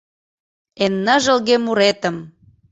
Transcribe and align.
Эн 0.83 0.93
ныжылге 1.05 1.55
муретым 1.65 2.17